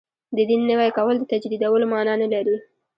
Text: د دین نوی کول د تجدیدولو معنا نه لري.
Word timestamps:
د 0.35 0.37
دین 0.49 0.61
نوی 0.71 0.89
کول 0.97 1.15
د 1.19 1.23
تجدیدولو 1.31 1.85
معنا 1.91 2.13
نه 2.23 2.27
لري. 2.33 2.57